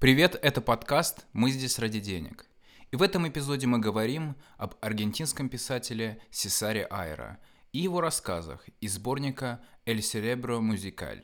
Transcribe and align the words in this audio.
Привет, 0.00 0.34
это 0.40 0.62
подкаст 0.62 1.26
«Мы 1.34 1.50
здесь 1.50 1.78
ради 1.78 2.00
денег». 2.00 2.46
И 2.90 2.96
в 2.96 3.02
этом 3.02 3.28
эпизоде 3.28 3.66
мы 3.66 3.78
говорим 3.78 4.34
об 4.56 4.74
аргентинском 4.80 5.50
писателе 5.50 6.22
Сесаре 6.30 6.86
Айра 6.86 7.38
и 7.74 7.80
его 7.80 8.00
рассказах 8.00 8.66
из 8.80 8.94
сборника 8.94 9.60
«El 9.84 9.98
Cerebro 9.98 10.58
Musical» 10.60 11.22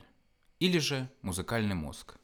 или 0.59 0.77
же 0.77 1.09
«Музыкальный 1.23 1.73
мозг». 1.73 2.19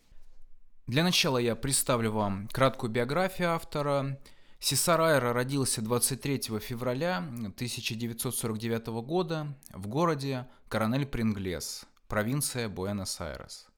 Для 0.86 1.04
начала 1.04 1.40
я 1.40 1.56
представлю 1.56 2.12
вам 2.12 2.48
краткую 2.50 2.92
биографию 2.92 3.54
автора. 3.54 4.20
Сесар 4.60 5.02
Айра 5.02 5.34
родился 5.34 5.82
23 5.82 6.60
февраля 6.60 7.18
1949 7.18 9.02
года 9.02 9.58
в 9.72 9.88
городе 9.88 10.48
Коронель-Принглес, 10.70 11.86
провинция 12.08 12.70
Буэнос-Айрес. 12.70 13.73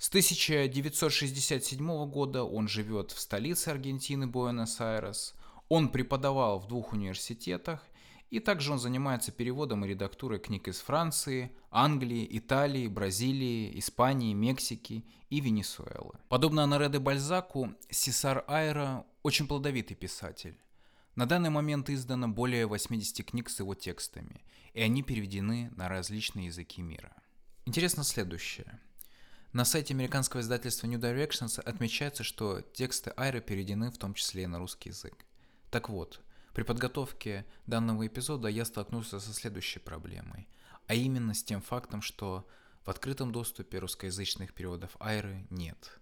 С 0.00 0.08
1967 0.08 2.06
года 2.06 2.42
он 2.42 2.68
живет 2.68 3.10
в 3.10 3.20
столице 3.20 3.68
Аргентины 3.68 4.26
Буэнос-Айрес. 4.26 5.34
Он 5.68 5.90
преподавал 5.90 6.58
в 6.58 6.66
двух 6.66 6.94
университетах, 6.94 7.86
и 8.30 8.40
также 8.40 8.72
он 8.72 8.78
занимается 8.78 9.30
переводом 9.30 9.84
и 9.84 9.88
редактурой 9.88 10.38
книг 10.38 10.68
из 10.68 10.80
Франции, 10.80 11.54
Англии, 11.70 12.26
Италии, 12.30 12.88
Бразилии, 12.88 13.78
Испании, 13.78 14.32
Мексики 14.32 15.04
и 15.28 15.40
Венесуэлы. 15.40 16.14
Подобно 16.30 16.64
Анаре 16.64 16.98
Бальзаку, 16.98 17.74
Сесар 17.90 18.42
Айра 18.48 19.04
очень 19.22 19.46
плодовитый 19.46 19.98
писатель. 19.98 20.56
На 21.14 21.26
данный 21.26 21.50
момент 21.50 21.90
издано 21.90 22.26
более 22.26 22.66
80 22.66 23.22
книг 23.26 23.50
с 23.50 23.60
его 23.60 23.74
текстами, 23.74 24.46
и 24.72 24.80
они 24.80 25.02
переведены 25.02 25.70
на 25.76 25.90
различные 25.90 26.46
языки 26.46 26.80
мира. 26.80 27.14
Интересно 27.66 28.02
следующее– 28.02 28.80
на 29.52 29.64
сайте 29.64 29.94
американского 29.94 30.40
издательства 30.40 30.86
New 30.86 31.00
Directions 31.00 31.60
отмечается, 31.60 32.22
что 32.22 32.60
тексты 32.60 33.12
Айры 33.16 33.40
переведены 33.40 33.90
в 33.90 33.98
том 33.98 34.14
числе 34.14 34.44
и 34.44 34.46
на 34.46 34.58
русский 34.58 34.90
язык. 34.90 35.26
Так 35.70 35.88
вот, 35.88 36.20
при 36.54 36.62
подготовке 36.62 37.44
данного 37.66 38.06
эпизода 38.06 38.48
я 38.48 38.64
столкнулся 38.64 39.18
со 39.18 39.32
следующей 39.32 39.80
проблемой, 39.80 40.48
а 40.86 40.94
именно 40.94 41.34
с 41.34 41.42
тем 41.42 41.62
фактом, 41.62 42.00
что 42.00 42.46
в 42.84 42.90
открытом 42.90 43.32
доступе 43.32 43.78
русскоязычных 43.78 44.54
переводов 44.54 44.96
Айры 45.00 45.46
нет. 45.50 46.00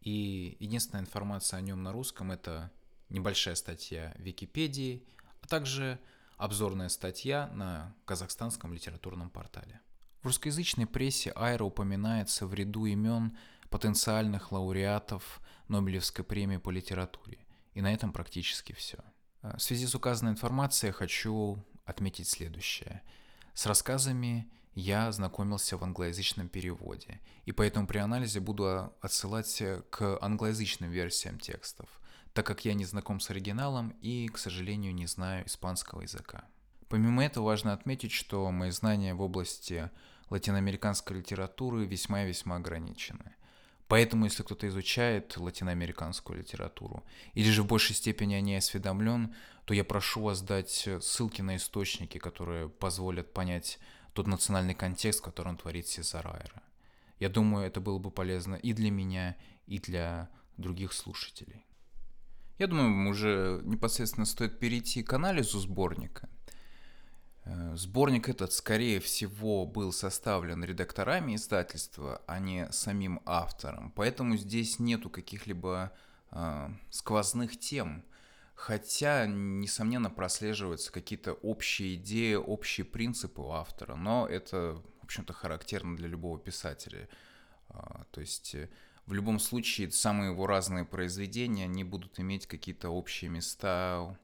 И 0.00 0.56
единственная 0.60 1.02
информация 1.02 1.58
о 1.58 1.62
нем 1.62 1.82
на 1.82 1.92
русском 1.92 2.30
это 2.30 2.70
небольшая 3.08 3.56
статья 3.56 4.14
в 4.16 4.22
Википедии, 4.22 5.04
а 5.40 5.46
также 5.48 5.98
обзорная 6.36 6.88
статья 6.88 7.48
на 7.54 7.94
казахстанском 8.04 8.72
литературном 8.72 9.30
портале. 9.30 9.80
В 10.24 10.26
русскоязычной 10.26 10.86
прессе 10.86 11.32
Айра 11.32 11.66
упоминается 11.66 12.46
в 12.46 12.54
ряду 12.54 12.86
имен 12.86 13.36
потенциальных 13.68 14.52
лауреатов 14.52 15.38
Нобелевской 15.68 16.24
премии 16.24 16.56
по 16.56 16.70
литературе. 16.70 17.36
И 17.74 17.82
на 17.82 17.92
этом 17.92 18.10
практически 18.10 18.72
все. 18.72 18.96
Э, 19.42 19.58
в 19.58 19.60
связи 19.60 19.86
с 19.86 19.94
указанной 19.94 20.32
информацией 20.32 20.92
хочу 20.92 21.62
отметить 21.84 22.26
следующее. 22.26 23.02
С 23.52 23.66
рассказами 23.66 24.50
я 24.74 25.12
знакомился 25.12 25.76
в 25.76 25.84
англоязычном 25.84 26.48
переводе, 26.48 27.20
и 27.44 27.52
поэтому 27.52 27.86
при 27.86 27.98
анализе 27.98 28.40
буду 28.40 28.94
отсылать 29.02 29.62
к 29.90 30.18
англоязычным 30.22 30.90
версиям 30.90 31.38
текстов, 31.38 32.00
так 32.32 32.46
как 32.46 32.64
я 32.64 32.72
не 32.72 32.86
знаком 32.86 33.20
с 33.20 33.28
оригиналом 33.28 33.90
и, 34.00 34.28
к 34.28 34.38
сожалению, 34.38 34.94
не 34.94 35.06
знаю 35.06 35.46
испанского 35.46 36.00
языка. 36.00 36.44
Помимо 36.88 37.24
этого 37.24 37.46
важно 37.46 37.72
отметить, 37.72 38.12
что 38.12 38.50
мои 38.50 38.70
знания 38.70 39.14
в 39.14 39.20
области 39.20 39.90
латиноамериканской 40.30 41.18
литературы 41.18 41.84
весьма 41.86 42.24
и 42.24 42.28
весьма 42.28 42.56
ограничены. 42.56 43.34
Поэтому, 43.86 44.24
если 44.24 44.42
кто-то 44.42 44.66
изучает 44.68 45.36
латиноамериканскую 45.36 46.38
литературу, 46.38 47.04
или 47.34 47.50
же 47.50 47.62
в 47.62 47.66
большей 47.66 47.94
степени 47.94 48.34
о 48.34 48.40
ней 48.40 48.56
осведомлен, 48.58 49.34
то 49.66 49.74
я 49.74 49.84
прошу 49.84 50.22
вас 50.22 50.40
дать 50.40 50.88
ссылки 51.00 51.42
на 51.42 51.56
источники, 51.56 52.18
которые 52.18 52.68
позволят 52.68 53.32
понять 53.32 53.78
тот 54.14 54.26
национальный 54.26 54.74
контекст, 54.74 55.20
в 55.20 55.24
котором 55.24 55.56
творит 55.56 55.86
Сезар 55.86 56.26
Айра. 56.26 56.62
Я 57.18 57.28
думаю, 57.28 57.66
это 57.66 57.80
было 57.80 57.98
бы 57.98 58.10
полезно 58.10 58.54
и 58.54 58.72
для 58.72 58.90
меня, 58.90 59.36
и 59.66 59.78
для 59.78 60.30
других 60.56 60.92
слушателей. 60.92 61.66
Я 62.58 62.68
думаю, 62.68 63.10
уже 63.10 63.60
непосредственно 63.64 64.26
стоит 64.26 64.58
перейти 64.58 65.02
к 65.02 65.12
анализу 65.12 65.58
сборника. 65.58 66.28
Э, 67.44 67.74
сборник 67.76 68.28
этот, 68.28 68.52
скорее 68.52 69.00
всего, 69.00 69.66
был 69.66 69.92
составлен 69.92 70.64
редакторами 70.64 71.36
издательства, 71.36 72.22
а 72.26 72.38
не 72.38 72.70
самим 72.72 73.20
автором. 73.26 73.92
Поэтому 73.92 74.36
здесь 74.36 74.78
нету 74.78 75.10
каких-либо 75.10 75.92
э, 76.30 76.68
сквозных 76.90 77.58
тем. 77.58 78.04
Хотя, 78.54 79.26
несомненно, 79.26 80.10
прослеживаются 80.10 80.92
какие-то 80.92 81.32
общие 81.32 81.96
идеи, 81.96 82.34
общие 82.34 82.84
принципы 82.84 83.42
у 83.42 83.50
автора. 83.50 83.96
Но 83.96 84.26
это, 84.26 84.80
в 85.00 85.04
общем-то, 85.04 85.32
характерно 85.32 85.96
для 85.96 86.08
любого 86.08 86.38
писателя. 86.38 87.08
Э, 87.68 88.04
то 88.10 88.20
есть 88.20 88.54
э, 88.54 88.70
в 89.06 89.12
любом 89.12 89.38
случае 89.38 89.90
самые 89.90 90.30
его 90.30 90.46
разные 90.46 90.86
произведения, 90.86 91.64
они 91.64 91.84
будут 91.84 92.18
иметь 92.20 92.46
какие-то 92.46 92.88
общие 92.88 93.30
места, 93.30 94.16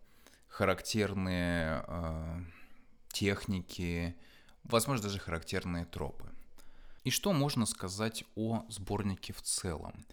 характерные... 0.48 1.84
Э, 1.86 2.40
техники, 3.12 4.16
возможно, 4.64 5.04
даже 5.04 5.18
характерные 5.18 5.84
тропы. 5.84 6.30
И 7.04 7.10
что 7.10 7.32
можно 7.32 7.66
сказать 7.66 8.24
о 8.36 8.64
сборнике 8.68 9.32
в 9.32 9.42
целом? 9.42 10.04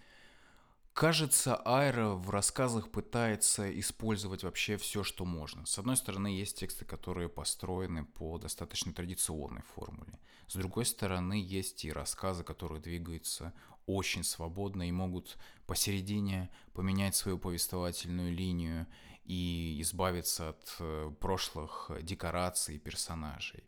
Кажется, 0.93 1.55
Айра 1.57 2.15
в 2.15 2.31
рассказах 2.31 2.89
пытается 2.89 3.79
использовать 3.79 4.43
вообще 4.43 4.77
все, 4.77 5.03
что 5.03 5.25
можно. 5.25 5.63
С 5.67 5.77
одной 5.77 5.95
стороны, 5.95 6.27
есть 6.27 6.57
тексты, 6.57 6.85
которые 6.85 7.29
построены 7.29 8.03
по 8.03 8.39
достаточно 8.39 8.91
традиционной 8.93 9.61
формуле. 9.75 10.17
С 10.47 10.55
другой 10.55 10.85
стороны, 10.85 11.33
есть 11.33 11.85
и 11.85 11.91
рассказы, 11.91 12.43
которые 12.43 12.81
двигаются 12.81 13.53
очень 13.85 14.23
свободно 14.23 14.87
и 14.87 14.91
могут 14.91 15.37
посередине 15.67 16.49
поменять 16.73 17.15
свою 17.15 17.37
повествовательную 17.37 18.33
линию 18.33 18.87
и 19.27 19.81
избавиться 19.81 20.49
от 20.49 20.75
э, 20.79 21.11
прошлых 21.19 21.91
декораций 22.01 22.75
и 22.75 22.79
персонажей. 22.79 23.63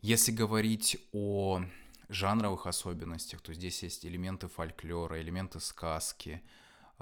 Если 0.00 0.32
говорить 0.32 0.98
о 1.12 1.62
жанровых 2.08 2.66
особенностях, 2.66 3.40
то 3.40 3.54
здесь 3.54 3.84
есть 3.84 4.04
элементы 4.04 4.48
фольклора, 4.48 5.22
элементы 5.22 5.60
сказки. 5.60 6.42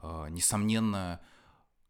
Э, 0.03 0.27
несомненно, 0.29 1.23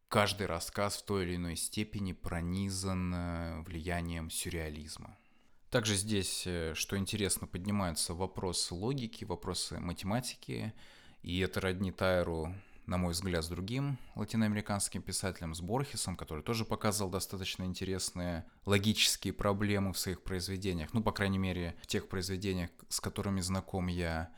каждый 0.09 0.47
рассказ 0.47 0.97
в 0.97 1.05
той 1.05 1.25
или 1.25 1.35
иной 1.35 1.57
степени 1.57 2.13
пронизан 2.13 3.13
э, 3.13 3.61
влиянием 3.63 4.31
сюрреализма. 4.31 5.19
Также 5.71 5.97
здесь, 5.97 6.47
что 6.75 6.97
интересно, 6.97 7.47
поднимаются 7.47 8.13
вопросы 8.13 8.75
логики, 8.75 9.25
вопросы 9.25 9.79
математики, 9.79 10.73
и 11.23 11.39
это 11.41 11.61
роднит 11.61 11.97
Тайру 11.97 12.53
на 12.87 12.99
мой 12.99 13.13
взгляд, 13.13 13.45
с 13.45 13.49
другим 13.49 13.99
латиноамериканским 14.15 15.03
писателем, 15.03 15.55
с 15.55 15.61
Борхесом, 15.61 16.17
который 16.17 16.43
тоже 16.43 16.65
показывал 16.65 17.11
достаточно 17.11 17.65
интересные 17.65 18.45
логические 18.67 19.33
проблемы 19.33 19.93
в 19.93 19.99
своих 19.99 20.23
произведениях, 20.23 20.93
ну, 20.93 21.03
по 21.03 21.13
крайней 21.13 21.39
мере, 21.39 21.77
в 21.83 21.87
тех 21.87 22.09
произведениях, 22.09 22.71
с 22.89 23.01
которыми 23.01 23.41
знаком 23.41 23.87
я. 23.87 24.31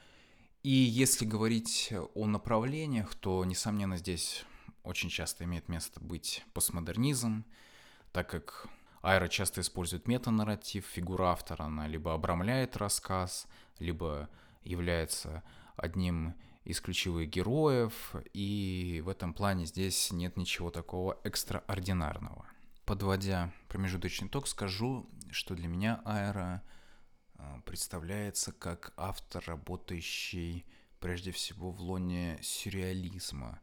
И 0.62 0.70
если 0.70 1.24
говорить 1.24 1.92
о 2.14 2.26
направлениях, 2.26 3.14
то, 3.14 3.44
несомненно, 3.44 3.96
здесь 3.96 4.44
очень 4.84 5.08
часто 5.08 5.44
имеет 5.44 5.68
место 5.68 6.00
быть 6.00 6.44
постмодернизм, 6.52 7.44
так 8.12 8.28
как 8.28 8.68
Айра 9.02 9.28
часто 9.28 9.60
использует 9.60 10.06
метанарратив, 10.06 10.86
фигура 10.86 11.32
автора, 11.32 11.64
она 11.64 11.88
либо 11.88 12.14
обрамляет 12.14 12.76
рассказ, 12.76 13.48
либо 13.78 14.28
является 14.62 15.42
одним 15.76 16.34
из 16.64 16.80
ключевых 16.80 17.28
героев, 17.28 18.14
и 18.32 19.02
в 19.04 19.08
этом 19.08 19.34
плане 19.34 19.66
здесь 19.66 20.12
нет 20.12 20.36
ничего 20.36 20.70
такого 20.70 21.18
экстраординарного. 21.24 22.46
Подводя 22.84 23.52
промежуточный 23.68 24.28
итог, 24.28 24.46
скажу, 24.46 25.08
что 25.30 25.54
для 25.54 25.68
меня 25.68 26.00
Аэро 26.04 26.62
а, 27.34 27.60
представляется 27.64 28.52
как 28.52 28.92
автор, 28.96 29.42
работающий 29.46 30.64
прежде 31.00 31.32
всего 31.32 31.70
в 31.70 31.80
лоне 31.80 32.38
сюрреализма, 32.42 33.60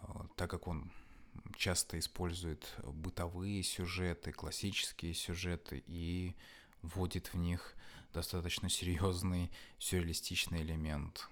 а, 0.00 0.26
так 0.36 0.50
как 0.50 0.68
он 0.68 0.90
часто 1.56 1.98
использует 1.98 2.74
бытовые 2.82 3.62
сюжеты, 3.62 4.32
классические 4.32 5.12
сюжеты 5.12 5.82
и 5.86 6.34
вводит 6.80 7.32
в 7.32 7.36
них 7.36 7.74
достаточно 8.12 8.68
серьезный 8.70 9.50
сюрреалистичный 9.78 10.62
элемент 10.62 11.28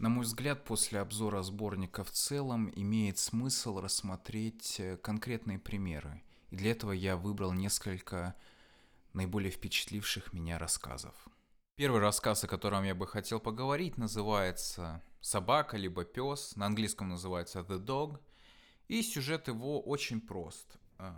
на 0.00 0.08
мой 0.08 0.24
взгляд, 0.24 0.64
после 0.64 0.98
обзора 0.98 1.42
сборника 1.42 2.04
в 2.04 2.10
целом 2.10 2.72
имеет 2.74 3.18
смысл 3.18 3.80
рассмотреть 3.80 4.80
э, 4.80 4.96
конкретные 4.96 5.58
примеры. 5.58 6.22
И 6.48 6.56
для 6.56 6.70
этого 6.70 6.92
я 6.92 7.18
выбрал 7.18 7.52
несколько 7.52 8.34
наиболее 9.12 9.50
впечатливших 9.50 10.32
меня 10.32 10.58
рассказов. 10.58 11.14
Первый 11.76 12.00
рассказ, 12.00 12.42
о 12.44 12.48
котором 12.48 12.82
я 12.84 12.94
бы 12.94 13.06
хотел 13.06 13.40
поговорить, 13.40 13.98
называется 13.98 15.02
собака, 15.20 15.76
либо 15.76 16.06
пес, 16.06 16.56
на 16.56 16.64
английском 16.64 17.10
называется 17.10 17.60
The 17.60 17.78
Dog, 17.78 18.20
и 18.88 19.02
сюжет 19.02 19.48
его 19.48 19.82
очень 19.82 20.22
прост. 20.22 20.78
Э, 20.98 21.12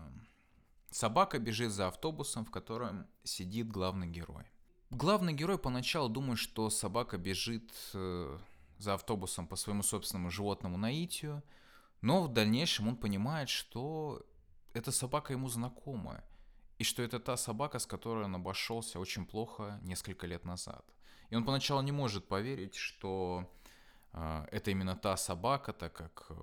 собака 0.90 1.38
бежит 1.38 1.70
за 1.70 1.86
автобусом, 1.86 2.44
в 2.44 2.50
котором 2.50 3.06
сидит 3.22 3.68
главный 3.68 4.08
герой. 4.08 4.44
Главный 4.90 5.32
герой 5.32 5.56
поначалу 5.56 6.08
думает, 6.08 6.40
что 6.40 6.68
собака 6.68 7.16
бежит 7.16 7.72
э, 7.94 8.38
за 8.82 8.94
автобусом 8.94 9.46
по 9.46 9.56
своему 9.56 9.82
собственному 9.82 10.30
животному 10.30 10.76
наитию, 10.76 11.42
но 12.00 12.22
в 12.22 12.32
дальнейшем 12.32 12.88
он 12.88 12.96
понимает, 12.96 13.48
что 13.48 14.26
эта 14.74 14.90
собака 14.90 15.32
ему 15.32 15.48
знакомая, 15.48 16.24
и 16.78 16.84
что 16.84 17.02
это 17.02 17.20
та 17.20 17.36
собака, 17.36 17.78
с 17.78 17.86
которой 17.86 18.24
он 18.24 18.34
обошелся 18.34 18.98
очень 18.98 19.24
плохо 19.24 19.78
несколько 19.82 20.26
лет 20.26 20.44
назад. 20.44 20.84
И 21.30 21.36
он 21.36 21.44
поначалу 21.44 21.82
не 21.82 21.92
может 21.92 22.26
поверить, 22.26 22.74
что 22.74 23.48
э, 24.12 24.46
это 24.50 24.70
именно 24.72 24.96
та 24.96 25.16
собака, 25.16 25.72
так 25.72 25.92
как 25.92 26.26
э, 26.30 26.34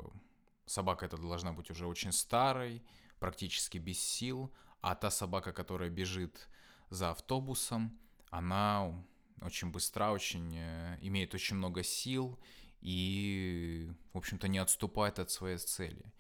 собака 0.65 1.06
эта 1.06 1.18
должна 1.18 1.51
быть 1.51 1.69
уже 1.71 1.88
очень 1.88 2.13
старой, 2.13 2.81
практически 3.19 3.80
без 3.80 4.00
сил, 4.00 4.50
а 4.81 4.95
та 4.95 5.12
собака, 5.12 5.51
которая 5.51 5.89
бежит 5.89 6.47
за 6.89 7.09
автобусом, 7.09 8.00
она 8.31 8.94
очень 9.41 9.71
быстра, 9.71 10.12
очень 10.12 10.56
э, 10.56 10.97
имеет 11.01 11.33
очень 11.33 11.56
много 11.56 11.83
сил 11.83 12.39
и, 12.81 13.91
в 14.13 14.18
общем-то, 14.18 14.47
не 14.47 14.57
отступает 14.57 15.19
от 15.19 15.31
своей 15.31 15.57
цели. 15.57 16.13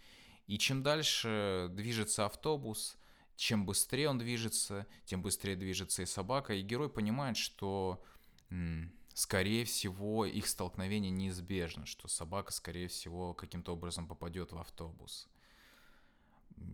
И 0.47 0.57
чем 0.57 0.81
дальше 0.83 1.67
движется 1.71 2.25
автобус, 2.25 2.97
чем 3.35 3.65
быстрее 3.65 4.09
он 4.09 4.17
движется, 4.17 4.85
тем 5.05 5.21
быстрее 5.21 5.55
движется 5.55 6.01
и 6.01 6.05
собака, 6.05 6.53
и 6.53 6.61
герой 6.61 6.89
понимает, 6.89 7.37
что, 7.37 8.03
скорее 9.13 9.63
всего, 9.63 10.25
их 10.25 10.47
столкновение 10.47 11.11
неизбежно, 11.11 11.85
что 11.85 12.07
собака, 12.07 12.51
скорее 12.51 12.87
всего, 12.87 13.33
каким-то 13.33 13.73
образом 13.73 14.07
попадет 14.07 14.51
в 14.51 14.57
автобус. 14.57 15.29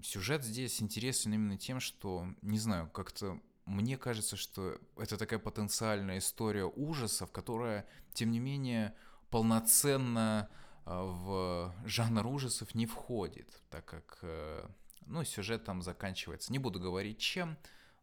Сюжет 0.03 0.43
здесь 0.43 0.81
интересен 0.81 1.33
именно 1.33 1.57
тем, 1.57 1.79
что, 1.79 2.27
не 2.41 2.57
знаю, 2.57 2.89
как-то 2.89 3.39
мне 3.65 3.97
кажется, 3.97 4.35
что 4.35 4.79
это 4.97 5.17
такая 5.17 5.39
потенциальная 5.39 6.19
история 6.19 6.65
ужасов, 6.65 7.31
которая, 7.31 7.85
тем 8.13 8.31
не 8.31 8.39
менее, 8.39 8.93
полноценно 9.31 10.49
а, 10.85 11.03
в 11.03 11.75
жанр 11.87 12.27
ужасов 12.27 12.75
не 12.75 12.85
входит, 12.85 13.49
так 13.71 13.85
как, 13.85 14.19
э, 14.21 14.67
ну, 15.07 15.23
сюжет 15.23 15.63
там 15.63 15.81
заканчивается. 15.81 16.51
Не 16.51 16.59
буду 16.59 16.79
говорить 16.79 17.17
чем, 17.17 17.57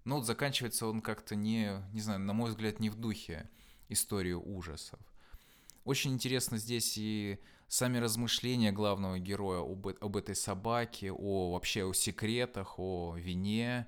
но 0.05 0.17
вот 0.17 0.27
заканчивается 0.27 0.87
он 0.87 1.01
как-то 1.01 1.37
не, 1.37 1.81
не 1.93 2.01
знаю, 2.01 2.21
на 2.21 2.33
мой 2.33 2.51
взгляд, 2.51 2.81
не 2.81 2.91
в 2.91 2.97
духе 2.97 3.49
истории 3.89 4.33
ужасов. 4.33 4.99
Очень 5.85 6.13
интересно 6.13 6.59
здесь 6.59 6.99
и 6.99 7.39
сами 7.69 7.99
размышления 7.99 8.73
главного 8.73 9.19
героя 9.19 9.61
об, 9.61 9.87
об 9.87 10.17
этой 10.17 10.35
собаке, 10.35 11.13
о 11.13 11.53
вообще 11.53 11.85
о 11.85 11.93
секретах, 11.93 12.79
о 12.79 13.15
вине, 13.17 13.87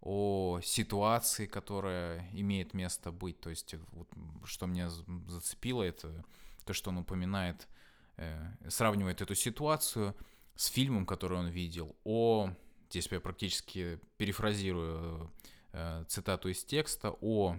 о 0.00 0.60
ситуации, 0.62 1.46
которая 1.46 2.28
имеет 2.32 2.74
место 2.74 3.12
быть. 3.12 3.40
То 3.40 3.50
есть, 3.50 3.74
вот, 3.92 4.08
что 4.44 4.66
меня 4.66 4.88
зацепило, 5.28 5.82
это 5.82 6.24
то, 6.64 6.72
что 6.72 6.90
он 6.90 6.98
упоминает, 6.98 7.68
э, 8.16 8.52
сравнивает 8.68 9.20
эту 9.20 9.34
ситуацию 9.34 10.14
с 10.56 10.66
фильмом, 10.66 11.06
который 11.06 11.38
он 11.38 11.48
видел, 11.48 11.96
о, 12.04 12.50
здесь 12.88 13.08
я 13.10 13.20
практически 13.20 14.00
перефразирую 14.16 15.30
э, 15.72 16.04
цитату 16.08 16.48
из 16.48 16.64
текста, 16.64 17.14
о 17.20 17.56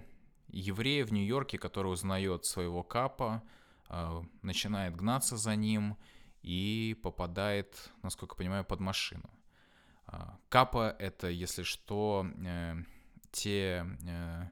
еврее 0.48 1.04
в 1.06 1.14
Нью-Йорке, 1.14 1.58
который 1.58 1.92
узнает 1.92 2.46
своего 2.46 2.84
капа, 2.84 3.44
э, 3.90 4.22
начинает 4.42 4.96
гнаться 4.96 5.38
за 5.38 5.56
ним 5.56 5.98
и 6.42 6.98
попадает, 7.04 7.92
насколько 8.02 8.36
понимаю, 8.36 8.66
под 8.66 8.80
машину. 8.80 9.30
А, 10.12 10.38
капа— 10.50 10.96
это, 11.00 11.30
если 11.30 11.64
что, 11.64 12.28
э, 12.46 12.76
те 13.32 13.86
э, 14.06 14.44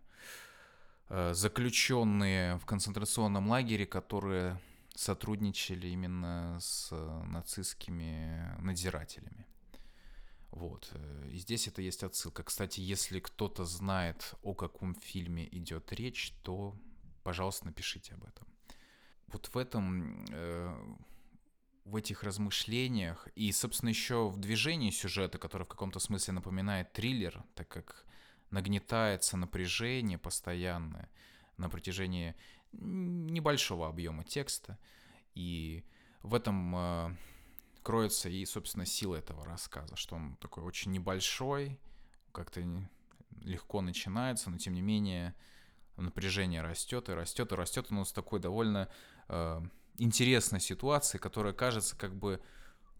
э, 1.09 1.33
заключенные 1.33 2.57
в 2.57 2.65
концентрационном 2.65 3.50
лагере, 3.50 3.85
которые 3.85 4.59
сотрудничали 4.95 5.88
именно 5.88 6.57
с 6.61 6.91
нацистскими 7.27 8.56
надзирателями. 8.59 9.45
Вот. 10.51 10.91
И 11.31 11.38
здесь 11.38 11.67
это 11.67 11.81
есть 11.81 12.03
отсылка. 12.03 12.44
Кстати, 12.44 12.79
если 12.79 13.19
кто-то 13.19 13.65
знает, 13.65 14.33
о 14.41 14.53
каком 14.53 14.95
фильме 14.95 15.47
идет 15.55 15.94
речь, 15.94 16.33
то, 16.44 16.75
пожалуйста, 17.23 17.67
напишите 17.67 18.13
об 18.15 18.23
этом. 18.25 18.47
Вот 19.27 19.47
в 19.53 19.57
этом 19.57 20.25
в 21.89 21.95
этих 21.95 22.24
размышлениях 22.24 23.27
и, 23.36 23.51
собственно, 23.51 23.89
еще 23.89 24.30
в 24.30 24.38
движении 24.38 24.91
сюжета, 24.91 25.38
который 25.38 25.63
в 25.63 25.69
каком-то 25.69 26.00
смысле 26.00 26.33
напоминает 26.33 26.94
триллер, 26.94 27.44
так 27.56 27.68
как 27.68 28.06
нагнетается 28.51 29.38
напряжение 29.38 30.18
постоянное 30.18 31.09
на 31.57 31.69
протяжении 31.69 32.36
небольшого 32.71 33.88
объема 33.88 34.24
текста. 34.24 34.77
И 35.33 35.83
в 36.21 36.36
этом 36.36 36.75
э, 36.75 37.15
кроется 37.81 38.30
и, 38.30 38.45
собственно, 38.45 38.86
сила 38.86 39.15
этого 39.15 39.44
рассказа, 39.45 39.95
что 39.95 40.15
он 40.15 40.36
такой 40.36 40.63
очень 40.63 40.91
небольшой, 40.91 41.80
как-то 42.31 42.62
легко 43.41 43.81
начинается, 43.81 44.50
но 44.50 44.57
тем 44.57 44.74
не 44.74 44.81
менее 44.81 45.33
напряжение 45.97 46.62
растет 46.62 47.09
и 47.09 47.13
растет 47.13 47.51
и 47.51 47.56
растет. 47.56 47.88
Он 47.91 48.06
с 48.06 48.13
такой 48.13 48.39
довольно 48.39 48.89
э, 49.27 49.62
интересной 50.00 50.60
ситуации, 50.60 51.18
которая 51.18 51.54
кажется 51.54 51.96
как 51.96 52.16
бы 52.16 52.42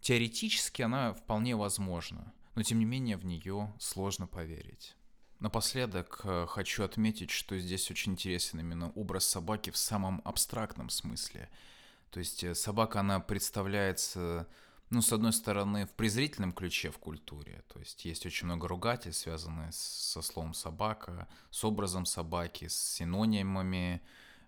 теоретически 0.00 0.82
она 0.82 1.14
вполне 1.14 1.56
возможна, 1.56 2.32
но 2.54 2.62
тем 2.62 2.78
не 2.78 2.84
менее 2.84 3.16
в 3.16 3.24
нее 3.24 3.72
сложно 3.78 4.26
поверить. 4.26 4.96
Напоследок 5.40 6.20
э, 6.24 6.46
хочу 6.48 6.84
отметить, 6.84 7.30
что 7.30 7.58
здесь 7.58 7.90
очень 7.90 8.12
интересен 8.12 8.60
именно 8.60 8.90
образ 8.90 9.26
собаки 9.26 9.70
в 9.70 9.76
самом 9.76 10.20
абстрактном 10.24 10.90
смысле. 10.90 11.48
То 12.10 12.20
есть 12.20 12.44
э, 12.44 12.54
собака, 12.54 13.00
она 13.00 13.20
представляется, 13.20 14.46
ну, 14.90 15.00
с 15.00 15.10
одной 15.12 15.32
стороны, 15.32 15.86
в 15.86 15.92
презрительном 15.92 16.52
ключе 16.52 16.90
в 16.90 16.98
культуре. 16.98 17.64
То 17.72 17.78
есть 17.78 18.04
есть 18.04 18.26
очень 18.26 18.46
много 18.46 18.68
ругательств, 18.68 19.22
связанных 19.22 19.74
со 19.74 20.20
словом 20.20 20.52
собака, 20.52 21.26
с 21.50 21.64
образом 21.64 22.04
собаки, 22.04 22.68
с 22.68 22.76
синонимами, 22.76 24.02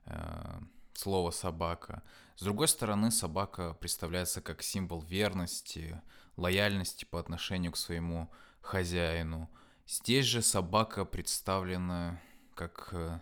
э, 0.05 0.61
слово 0.93 1.31
«собака». 1.31 2.03
С 2.37 2.43
другой 2.43 2.69
стороны, 2.69 3.11
собака 3.11 3.75
представляется 3.75 4.41
как 4.41 4.63
символ 4.63 5.03
верности, 5.03 6.01
лояльности 6.37 7.05
по 7.05 7.21
отношению 7.21 7.73
к 7.73 7.77
своему 7.77 8.31
хозяину. 8.61 9.51
Здесь 9.87 10.27
же 10.27 10.43
собака 10.43 11.05
представлена 11.05 12.21
как 12.55 12.89
э, 12.93 13.21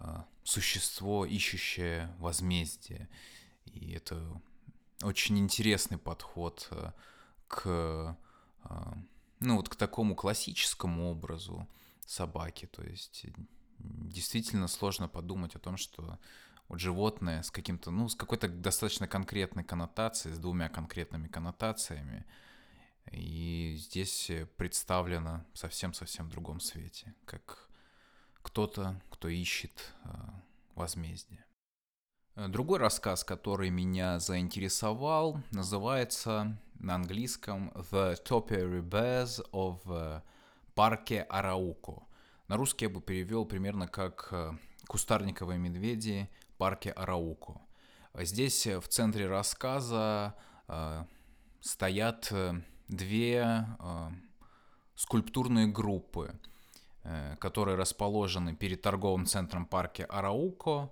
э, 0.00 0.22
существо, 0.44 1.26
ищущее 1.26 2.14
возмездие. 2.18 3.08
И 3.66 3.92
это 3.92 4.40
очень 5.02 5.38
интересный 5.38 5.98
подход 5.98 6.68
э, 6.70 6.92
к, 7.48 8.16
ну, 9.40 9.56
вот 9.56 9.68
к 9.68 9.76
такому 9.76 10.14
классическому 10.14 11.10
образу 11.10 11.66
собаки. 12.06 12.66
То 12.66 12.82
есть 12.82 13.26
действительно 13.78 14.68
сложно 14.68 15.08
подумать 15.08 15.54
о 15.54 15.58
том, 15.58 15.76
что 15.76 16.18
вот 16.68 16.80
животное 16.80 17.42
с 17.42 17.50
каким-то, 17.50 17.90
ну, 17.90 18.08
с 18.08 18.14
какой-то 18.14 18.48
достаточно 18.48 19.08
конкретной 19.08 19.64
коннотацией, 19.64 20.34
с 20.34 20.38
двумя 20.38 20.68
конкретными 20.68 21.28
коннотациями. 21.28 22.24
И 23.10 23.74
здесь 23.78 24.30
представлено 24.56 25.44
совсем-совсем 25.54 26.26
в 26.26 26.30
другом 26.30 26.60
свете, 26.60 27.14
как 27.24 27.68
кто-то, 28.42 29.00
кто 29.10 29.28
ищет 29.28 29.94
э, 30.04 30.10
возмездие. 30.74 31.44
Другой 32.36 32.78
рассказ, 32.78 33.24
который 33.24 33.70
меня 33.70 34.20
заинтересовал, 34.20 35.42
называется 35.50 36.56
на 36.78 36.94
английском 36.94 37.70
«The 37.90 38.22
Topiary 38.24 38.80
Bears 38.80 39.44
of 39.50 40.22
Парке 40.74 41.22
Арауко». 41.22 42.04
На 42.46 42.56
русский 42.56 42.84
я 42.84 42.90
бы 42.90 43.00
перевел 43.00 43.44
примерно 43.44 43.88
как 43.88 44.28
э, 44.30 44.52
«Кустарниковые 44.86 45.58
медведи 45.58 46.30
парке 46.58 46.90
Арауко. 46.90 47.60
Здесь 48.14 48.66
э, 48.66 48.80
в 48.80 48.88
центре 48.88 49.26
рассказа 49.26 50.34
э, 50.66 51.04
стоят 51.60 52.28
э, 52.32 52.60
две 52.88 53.66
э, 53.78 54.10
скульптурные 54.96 55.68
группы, 55.68 56.38
э, 57.04 57.36
которые 57.38 57.76
расположены 57.76 58.56
перед 58.56 58.82
торговым 58.82 59.24
центром 59.26 59.66
парке 59.66 60.04
Арауко, 60.04 60.90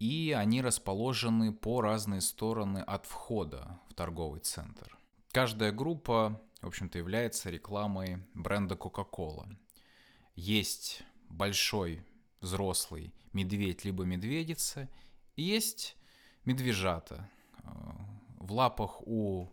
и 0.00 0.34
они 0.36 0.60
расположены 0.60 1.52
по 1.52 1.80
разные 1.80 2.20
стороны 2.20 2.78
от 2.78 3.06
входа 3.06 3.78
в 3.88 3.94
торговый 3.94 4.40
центр. 4.40 4.98
Каждая 5.30 5.70
группа, 5.70 6.40
в 6.60 6.66
общем-то, 6.66 6.98
является 6.98 7.50
рекламой 7.50 8.18
бренда 8.34 8.74
Coca-Cola. 8.74 9.56
Есть 10.34 11.02
большой 11.28 12.04
взрослый 12.40 13.14
медведь 13.32 13.84
либо 13.84 14.04
медведица– 14.04 14.88
есть 15.36 15.96
медвежата. 16.44 17.28
В 18.38 18.52
лапах 18.52 19.00
у 19.06 19.48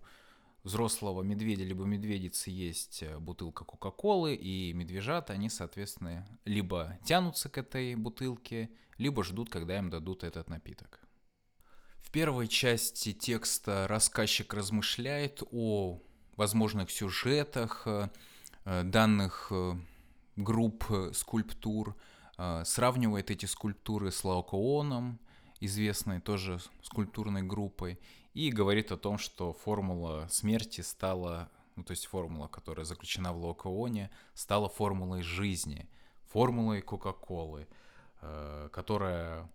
взрослого 0.63 1.23
медведя 1.23 1.63
либо 1.63 1.85
медведицы 1.85 2.51
есть 2.51 3.03
бутылка 3.19 3.65
Кока-Колы, 3.65 4.35
и 4.35 4.73
медвежата, 4.73 5.33
они, 5.33 5.49
соответственно, 5.49 6.27
либо 6.45 6.99
тянутся 7.03 7.49
к 7.49 7.57
этой 7.57 7.95
бутылке, 7.95 8.69
либо 8.97 9.23
ждут, 9.23 9.49
когда 9.49 9.77
им 9.77 9.89
дадут 9.89 10.23
этот 10.23 10.49
напиток. 10.49 10.99
В 11.97 12.11
первой 12.11 12.47
части 12.47 13.13
текста 13.13 13.87
рассказчик 13.87 14.53
размышляет 14.53 15.41
о 15.51 16.01
возможных 16.35 16.91
сюжетах 16.91 17.87
данных 18.65 19.51
групп 20.35 20.83
скульптур, 21.13 21.95
сравнивает 22.65 23.31
эти 23.31 23.45
скульптуры 23.45 24.11
с 24.11 24.23
Лаокооном, 24.23 25.19
известной 25.61 26.19
тоже 26.19 26.59
скульптурной 26.81 27.43
группой, 27.43 27.97
и 28.33 28.51
говорит 28.51 28.91
о 28.91 28.97
том, 28.97 29.17
что 29.17 29.53
формула 29.53 30.27
смерти 30.29 30.81
стала, 30.81 31.49
ну 31.75 31.83
то 31.83 31.91
есть 31.91 32.05
формула, 32.07 32.47
которая 32.47 32.85
заключена 32.85 33.31
в 33.31 33.43
Лаокооне, 33.43 34.09
стала 34.33 34.67
формулой 34.67 35.21
жизни, 35.21 35.87
формулой 36.27 36.81
Кока-Колы, 36.81 37.67
э, 38.21 38.69
которая 38.71 39.49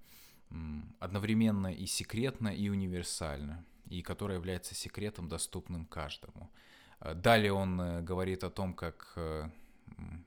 одновременно 1.00 1.72
и 1.72 1.86
секретна, 1.86 2.48
и 2.48 2.68
универсальна, 2.68 3.64
и 3.88 4.00
которая 4.02 4.38
является 4.38 4.74
секретом, 4.74 5.28
доступным 5.28 5.86
каждому. 5.86 6.50
Э, 7.00 7.14
далее 7.14 7.52
он 7.52 7.80
э, 7.80 8.02
говорит 8.02 8.44
о 8.44 8.50
том, 8.50 8.74
как 8.74 9.18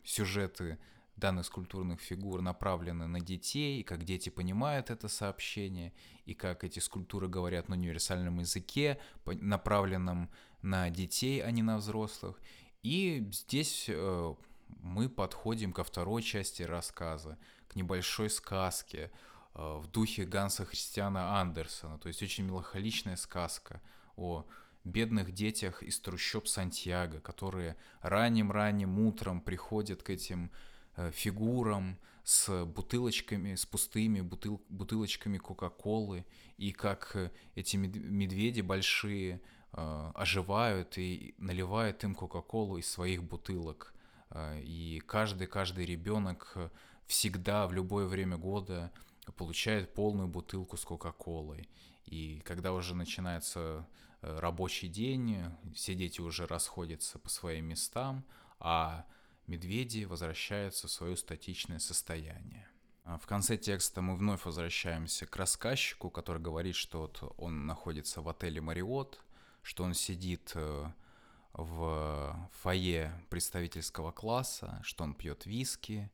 сюжеты 0.03 0.79
данных 1.19 1.45
скульптурных 1.45 1.99
фигур 1.99 2.41
направлены 2.41 3.07
на 3.07 3.19
детей, 3.19 3.79
и 3.79 3.83
как 3.83 4.03
дети 4.03 4.29
понимают 4.29 4.89
это 4.89 5.07
сообщение, 5.07 5.93
и 6.25 6.33
как 6.33 6.63
эти 6.63 6.79
скульптуры 6.79 7.27
говорят 7.27 7.69
на 7.69 7.75
универсальном 7.75 8.39
языке, 8.39 8.99
направленном 9.25 10.29
на 10.61 10.89
детей, 10.89 11.41
а 11.41 11.51
не 11.51 11.61
на 11.61 11.77
взрослых. 11.77 12.39
И 12.83 13.27
здесь 13.31 13.85
э, 13.88 14.35
мы 14.81 15.09
подходим 15.09 15.73
ко 15.73 15.83
второй 15.83 16.21
части 16.21 16.63
рассказа, 16.63 17.38
к 17.67 17.75
небольшой 17.75 18.29
сказке 18.29 19.11
э, 19.53 19.77
в 19.77 19.88
духе 19.88 20.25
Ганса 20.25 20.65
Христиана 20.65 21.39
Андерсона, 21.39 21.97
то 21.99 22.07
есть 22.07 22.23
очень 22.23 22.45
меланхоличная 22.45 23.15
сказка 23.15 23.81
о 24.15 24.45
бедных 24.83 25.33
детях 25.33 25.83
из 25.83 25.99
трущоб 25.99 26.47
Сантьяго, 26.47 27.19
которые 27.19 27.75
ранним-ранним 28.01 28.99
утром 28.99 29.41
приходят 29.41 30.03
к 30.03 30.09
этим 30.09 30.51
фигурам 31.13 31.98
с 32.24 32.65
бутылочками, 32.65 33.56
с 33.56 33.65
пустыми 33.65 34.22
бутыл, 34.22 34.62
бутылочками 34.70 35.38
Кока-Колы, 35.38 36.25
и 36.58 36.72
как 36.72 37.15
э, 37.15 37.32
эти 37.56 37.75
медведи 37.75 38.62
большие 38.62 39.41
э, 39.74 40.12
оживают 40.13 40.98
и 40.98 41.34
наливают 41.38 42.03
им 42.03 42.13
Кока-Колу 42.13 42.77
из 42.77 42.89
своих 42.89 43.24
бутылок. 43.24 43.94
И 44.62 45.01
каждый, 45.08 45.48
каждый 45.48 45.88
ребенок 45.88 46.56
всегда 47.08 47.65
в 47.65 47.74
любое 47.74 48.06
время 48.06 48.38
года 48.38 48.91
получает 49.36 49.96
полную 49.96 50.27
бутылку 50.27 50.77
с 50.77 50.86
Кока-Колой. 50.86 51.68
И 52.06 52.39
когда 52.46 52.74
уже 52.74 52.94
начинается 52.94 53.88
рабочий 54.22 54.88
день, 54.88 55.46
все 55.74 55.96
дети 55.96 56.22
уже 56.22 56.46
расходятся 56.46 57.18
по 57.18 57.27
своим 57.27 57.65
местам, 57.65 58.24
а 58.60 59.06
медведи 59.50 60.06
возвращаются 60.06 60.88
в 60.88 60.91
свое 60.91 61.18
статичное 61.18 61.79
состояние. 61.79 62.68
А 63.03 63.18
в 63.18 63.25
конце 63.25 63.58
текста 63.58 64.01
мы 64.01 64.15
вновь 64.15 64.46
возвращаемся 64.46 65.25
к 65.25 65.36
рассказчику, 65.36 66.12
который 66.12 66.41
говорит, 66.41 66.75
что 66.75 67.01
вот 67.01 67.34
он 67.38 67.65
находится 67.65 68.22
в 68.22 68.29
отеле 68.29 68.62
«Мариот», 68.62 69.20
что 69.63 69.84
он 69.84 69.94
сидит 69.96 70.51
э, 70.53 70.91
в 71.53 72.50
фойе 72.62 73.12
представительского 73.29 74.12
класса, 74.12 74.79
что 74.84 75.03
он 75.03 75.15
пьет 75.15 75.46
виски 75.46 76.12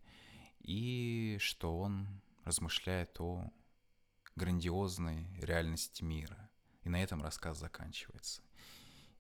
и 0.62 1.38
что 1.42 1.78
он 1.78 2.08
размышляет 2.46 3.20
о 3.20 3.52
грандиозной 4.36 5.28
реальности 5.42 6.04
мира. 6.04 6.50
И 6.84 6.90
на 6.90 7.04
этом 7.04 7.22
рассказ 7.22 7.58
заканчивается. 7.60 8.42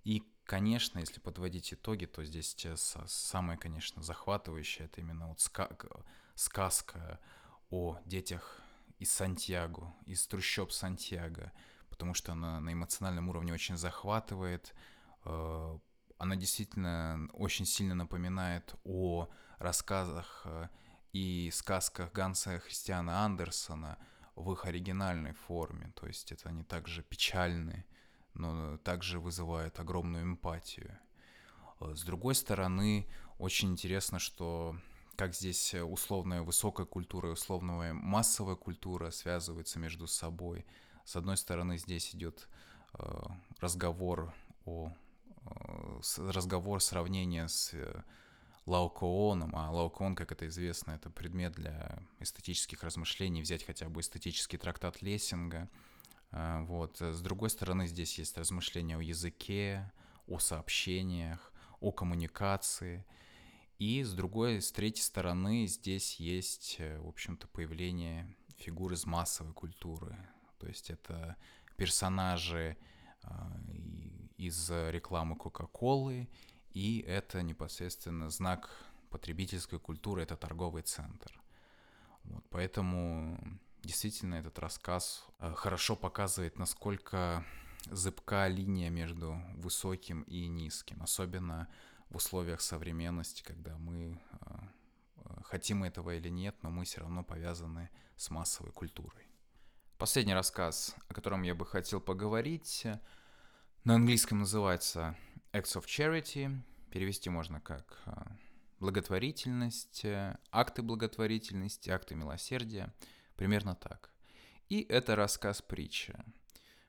И 0.03 0.23
Конечно, 0.45 0.99
если 0.99 1.19
подводить 1.19 1.73
итоги, 1.73 2.05
то 2.05 2.23
здесь 2.23 2.49
сейчас 2.49 2.97
самое, 3.07 3.57
конечно, 3.57 4.03
захватывающее, 4.03 4.85
это 4.85 5.01
именно 5.01 5.27
вот 5.27 5.39
сказка 6.35 7.19
о 7.71 7.97
детях 8.05 8.61
из 8.99 9.11
Сантьяго, 9.11 9.93
из 10.05 10.25
трущоб 10.27 10.71
Сантьяго, 10.71 11.51
потому 11.89 12.13
что 12.13 12.33
она 12.33 12.59
на 12.59 12.73
эмоциональном 12.73 13.29
уровне 13.29 13.53
очень 13.53 13.75
захватывает. 13.75 14.75
Э, 15.23 15.79
она 16.19 16.35
действительно 16.35 17.27
очень 17.33 17.65
сильно 17.65 17.95
напоминает 17.95 18.75
о 18.83 19.29
рассказах 19.57 20.43
э, 20.45 20.69
и 21.11 21.49
сказках 21.51 22.11
Ганса 22.11 22.59
Христиана 22.59 23.25
Андерсона 23.25 23.97
в 24.35 24.51
их 24.51 24.65
оригинальной 24.65 25.33
форме. 25.33 25.91
То 25.95 26.07
есть 26.07 26.31
это 26.31 26.49
они 26.49 26.63
также 26.63 27.01
печальные, 27.01 27.85
но 28.35 28.77
также 28.77 29.19
вызывает 29.19 29.79
огромную 29.79 30.23
эмпатию. 30.23 30.97
Э, 31.79 31.93
с 31.95 32.03
другой 32.03 32.35
стороны, 32.35 33.07
очень 33.39 33.71
интересно, 33.71 34.19
что 34.19 34.75
как 35.15 35.33
здесь 35.33 35.73
условная 35.73 36.41
высокая 36.41 36.85
культура 36.85 37.29
и 37.29 37.33
условная 37.33 37.93
массовая 37.93 38.55
культура 38.55 39.11
связываются 39.11 39.79
между 39.79 40.07
собой. 40.07 40.65
С 41.05 41.15
одной 41.15 41.37
стороны, 41.37 41.77
здесь 41.77 42.13
идет 42.13 42.49
э, 42.93 43.23
разговор 43.59 44.33
о 44.65 44.91
э, 45.45 46.01
разговор 46.17 46.81
сравнения 46.81 47.47
с 47.47 47.73
Лаокооном, 48.65 49.55
а 49.55 49.71
Лаокоон, 49.71 50.15
как 50.15 50.31
это 50.31 50.47
известно, 50.47 50.91
это 50.91 51.09
предмет 51.09 51.53
для 51.53 51.99
эстетических 52.19 52.83
размышлений, 52.83 53.41
взять 53.41 53.63
хотя 53.63 53.87
бы 53.87 54.01
эстетический 54.01 54.57
трактат 54.57 55.01
Лессинга– 55.01 55.69
вот. 56.35 56.99
С 56.99 57.21
другой 57.21 57.49
стороны, 57.49 57.87
здесь 57.87 58.17
есть 58.19 58.37
размышления 58.37 58.97
о 58.97 59.01
языке, 59.01 59.91
о 60.27 60.39
сообщениях, 60.39 61.53
о 61.79 61.91
коммуникации. 61.91 63.05
И 63.79 64.03
с 64.03 64.13
другой, 64.13 64.61
с 64.61 64.71
третьей 64.71 65.03
стороны, 65.03 65.67
здесь 65.67 66.19
есть, 66.19 66.77
э, 66.79 66.97
в 66.99 67.07
общем-то, 67.07 67.47
появление 67.47 68.33
фигур 68.57 68.93
из 68.93 69.05
массовой 69.05 69.53
культуры. 69.53 70.17
То 70.59 70.67
есть 70.67 70.89
это 70.89 71.35
персонажи 71.75 72.77
а, 73.23 73.51
из 74.37 74.69
рекламы 74.69 75.35
Кока-Колы, 75.35 76.29
и 76.71 77.03
это 77.07 77.41
непосредственно 77.41 78.29
знак 78.29 78.69
потребительской 79.09 79.79
культуры, 79.79 80.23
это 80.23 80.35
торговый 80.35 80.83
центр. 80.83 81.31
Вот, 82.23 82.43
поэтому 82.49 83.37
Действительно, 83.85 84.33
этот 84.33 84.57
рассказ 84.57 85.23
э, 85.37 85.53
хорошо 85.53 85.95
показывает, 85.95 86.57
насколько 86.57 87.45
зыбка 87.91 88.47
линия 88.47 88.89
между 88.89 89.39
высоким 89.53 90.23
и 90.23 90.47
низким, 90.47 91.03
особенно 91.03 91.67
в 92.09 92.15
условиях 92.15 92.61
современности, 92.61 93.43
когда 93.43 93.77
мы 93.77 94.19
э, 94.31 94.37
э, 95.17 95.41
хотим 95.43 95.83
этого 95.83 96.15
или 96.15 96.29
нет, 96.29 96.55
но 96.63 96.71
мы 96.71 96.85
все 96.85 97.01
равно 97.01 97.23
повязаны 97.23 97.91
с 98.15 98.31
массовой 98.31 98.71
культурой. 98.71 99.27
Последний 99.99 100.33
рассказ, 100.33 100.95
о 101.07 101.13
котором 101.13 101.43
я 101.43 101.53
бы 101.53 101.67
хотел 101.67 102.01
поговорить, 102.01 102.87
на 103.83 103.95
английском 103.95 104.39
называется 104.39 105.15
Acts 105.53 105.79
of 105.79 105.85
Charity. 105.85 106.59
Перевести 106.89 107.29
можно 107.29 107.61
как 107.61 108.01
благотворительность, 108.79 110.03
акты 110.51 110.81
благотворительности, 110.81 111.91
акты 111.91 112.15
милосердия– 112.15 112.91
Примерно 113.35 113.75
так. 113.75 114.11
И 114.69 114.81
это 114.81 115.15
рассказ 115.15 115.61
притча. 115.61 116.25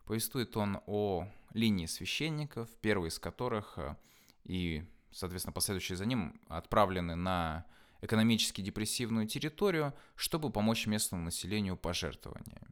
Повествует 0.04 0.56
он 0.56 0.80
о 0.86 1.28
линии 1.52 1.86
священников, 1.86 2.68
первый 2.80 3.08
из 3.08 3.18
которых 3.18 3.74
э, 3.76 3.96
и, 4.44 4.84
соответственно, 5.10 5.52
последующие 5.52 5.96
за 5.96 6.06
ним 6.06 6.40
отправлены 6.48 7.16
на 7.16 7.66
экономически 8.00 8.60
депрессивную 8.60 9.26
территорию, 9.26 9.94
чтобы 10.14 10.50
помочь 10.50 10.86
местному 10.86 11.24
населению 11.24 11.76
пожертвованиями. 11.76 12.68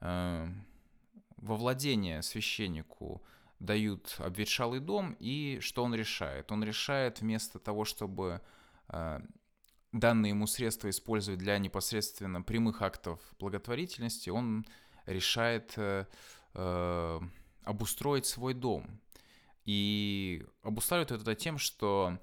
Э, 0.00 0.48
во 1.36 1.56
владение 1.56 2.22
священнику 2.22 3.22
дают 3.60 4.16
обветшалый 4.18 4.80
дом, 4.80 5.16
и 5.18 5.58
что 5.60 5.84
он 5.84 5.94
решает? 5.94 6.50
Он 6.52 6.64
решает 6.64 7.20
вместо 7.20 7.58
того, 7.58 7.84
чтобы 7.84 8.42
э, 8.88 9.20
данные 10.00 10.30
ему 10.30 10.46
средства 10.46 10.90
использовать 10.90 11.38
для 11.38 11.58
непосредственно 11.58 12.42
прямых 12.42 12.82
актов 12.82 13.20
благотворительности, 13.38 14.30
он 14.30 14.66
решает 15.06 15.74
э, 15.76 16.06
э, 16.54 17.20
обустроить 17.64 18.26
свой 18.26 18.54
дом. 18.54 19.00
И 19.64 20.44
обуславливает 20.62 21.10
это 21.22 21.34
тем, 21.34 21.58
что 21.58 22.18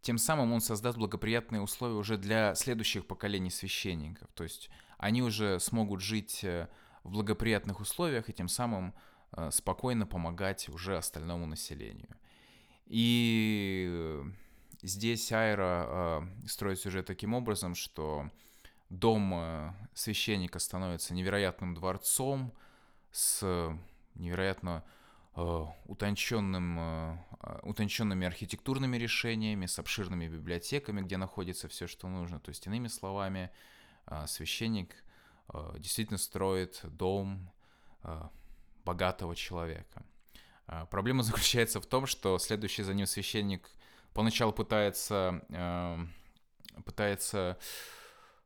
тем 0.00 0.18
самым 0.18 0.52
он 0.52 0.60
создаст 0.60 0.98
благоприятные 0.98 1.60
условия 1.60 1.96
уже 1.96 2.16
для 2.16 2.54
следующих 2.54 3.06
поколений 3.06 3.50
священников. 3.50 4.28
То 4.34 4.44
есть 4.44 4.70
они 4.98 5.22
уже 5.22 5.60
смогут 5.60 6.00
жить 6.00 6.44
э, 6.44 6.68
в 7.02 7.10
благоприятных 7.10 7.80
условиях 7.80 8.28
и 8.28 8.32
тем 8.32 8.48
самым 8.48 8.94
э, 9.32 9.50
спокойно 9.50 10.06
помогать 10.06 10.68
уже 10.68 10.96
остальному 10.96 11.46
населению. 11.46 12.16
И 12.86 14.22
здесь 14.82 15.32
Айра 15.32 15.86
э, 15.88 16.48
строит 16.48 16.80
сюжет 16.80 17.06
таким 17.06 17.34
образом, 17.34 17.74
что 17.74 18.30
дом 18.90 19.32
э, 19.34 19.72
священника 19.94 20.58
становится 20.58 21.14
невероятным 21.14 21.74
дворцом 21.74 22.52
с 23.12 23.44
невероятно 24.14 24.84
утонченным, 25.84 27.20
утонченными 27.62 28.26
архитектурными 28.26 28.96
решениями, 28.96 29.66
с 29.66 29.78
обширными 29.78 30.28
библиотеками, 30.28 31.02
где 31.02 31.18
находится 31.18 31.68
все, 31.68 31.86
что 31.86 32.08
нужно. 32.08 32.40
То 32.40 32.48
есть, 32.48 32.66
иными 32.66 32.88
словами, 32.88 33.50
священник 34.26 35.04
действительно 35.78 36.16
строит 36.16 36.80
дом 36.84 37.50
богатого 38.86 39.36
человека. 39.36 40.06
А, 40.66 40.86
проблема 40.86 41.22
заключается 41.22 41.80
в 41.80 41.86
том, 41.86 42.06
что 42.06 42.38
следующий 42.38 42.82
за 42.82 42.94
ним 42.94 43.06
священник 43.06 43.68
поначалу 44.16 44.52
пытается, 44.52 45.44
эм, 45.50 46.12
пытается 46.84 47.58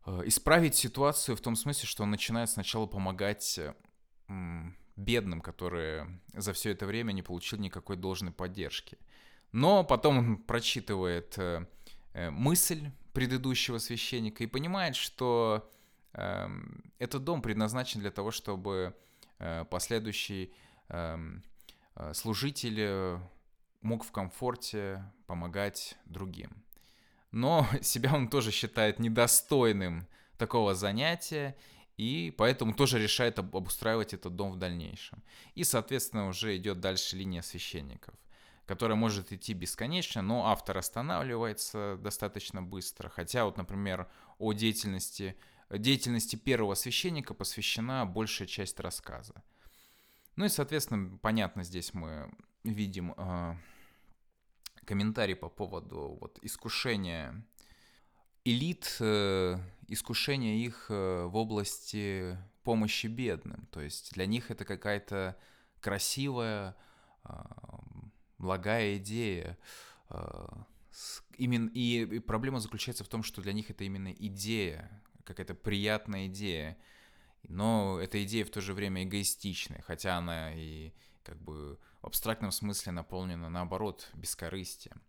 э, 0.05 0.23
исправить 0.27 0.75
ситуацию 0.75 1.37
в 1.37 1.41
том 1.41 1.57
смысле, 1.57 1.87
что 1.87 2.03
он 2.03 2.11
начинает 2.11 2.51
сначала 2.51 2.87
помогать 2.87 3.59
бедным, 4.97 5.41
которые 5.41 6.21
за 6.35 6.53
все 6.53 6.71
это 6.71 6.87
время 6.87 7.13
не 7.13 7.23
получили 7.23 7.61
никакой 7.61 7.97
должной 7.97 8.33
поддержки. 8.33 8.99
Но 9.53 9.83
потом 9.83 10.19
он 10.19 10.37
прочитывает 10.37 11.39
э, 11.39 11.67
э, 12.13 12.31
мысль 12.31 12.91
предыдущего 13.13 13.79
священника 13.79 14.45
и 14.45 14.47
понимает, 14.47 14.95
что 14.95 15.69
эм, 16.13 16.93
этот 16.99 17.25
дом 17.25 17.43
предназначен 17.43 18.01
для 18.01 18.11
того, 18.11 18.31
чтобы 18.31 18.95
последующий 19.71 20.53
эм, 20.89 21.43
Э, 22.01 22.15
служитель 22.15 22.79
э, 22.79 23.19
мог 23.83 24.05
в 24.05 24.13
комфорте 24.13 25.05
помогать 25.27 25.97
другим. 26.05 26.65
Но 27.31 27.67
себя 27.83 28.15
он 28.15 28.29
тоже 28.29 28.51
считает 28.51 28.99
недостойным 28.99 30.07
такого 30.37 30.75
занятия, 30.75 31.57
и 31.97 32.35
поэтому 32.37 32.73
тоже 32.73 32.99
решает 32.99 33.39
обустраивать 33.39 34.15
этот 34.15 34.35
дом 34.35 34.53
в 34.53 34.57
дальнейшем. 34.57 35.23
И, 35.55 35.65
соответственно, 35.65 36.29
уже 36.29 36.57
идет 36.57 36.81
дальше 36.81 37.17
линия 37.17 37.43
священников, 37.43 38.15
которая 38.65 38.97
может 38.97 39.33
идти 39.33 39.53
бесконечно, 39.53 40.23
но 40.23 40.47
автор 40.47 40.79
останавливается 40.79 41.99
достаточно 42.01 42.63
быстро. 42.63 43.11
Хотя 43.11 43.45
вот, 43.45 43.59
например, 43.59 44.09
о 44.39 44.55
деятельности, 44.55 45.37
деятельности 45.69 46.37
первого 46.37 46.75
священника 46.75 47.35
посвящена 47.35 48.07
большая 48.07 48.49
часть 48.49 48.81
рассказа. 48.81 49.43
Ну 50.37 50.47
и, 50.47 50.49
соответственно, 50.49 51.19
понятно, 51.19 51.65
здесь 51.65 51.93
мы 51.93 52.33
видим 52.65 53.13
э, 53.17 53.57
комментарий 54.91 55.37
по 55.37 55.49
поводу 55.49 56.19
вот, 56.21 56.41
искушения 56.43 57.45
элит, 58.45 58.97
э, 58.99 59.57
искушения 59.87 60.57
их 60.67 60.87
э, 60.89 61.27
в 61.27 61.37
области 61.37 62.37
помощи 62.65 63.07
бедным. 63.07 63.69
То 63.71 63.81
есть 63.81 64.15
для 64.15 64.27
них 64.27 64.51
это 64.51 64.65
какая-то 64.65 65.37
красивая, 65.81 66.75
э, 67.25 67.31
благая 68.39 68.97
идея. 68.97 69.57
С, 70.91 71.23
именно, 71.37 71.69
и 71.69 72.19
проблема 72.19 72.59
заключается 72.59 73.05
в 73.05 73.09
том, 73.09 73.23
что 73.23 73.43
для 73.43 73.53
них 73.53 73.71
это 73.71 73.85
именно 73.85 74.11
идея, 74.11 74.91
какая-то 75.25 75.55
приятная 75.55 76.27
идея 76.27 76.77
но 77.45 77.99
эта 77.99 78.23
идея 78.25 78.45
в 78.45 78.51
то 78.51 78.61
же 78.61 78.75
время 78.75 79.05
эгоистичная, 79.05 79.83
хотя 79.83 80.19
она 80.19 80.53
и 80.53 80.93
как 81.31 81.41
бы 81.43 81.79
в 82.03 82.07
абстрактном 82.07 82.51
смысле 82.51 82.91
наполнена 82.91 83.49
наоборот 83.49 84.11
бескорыстием. 84.15 85.01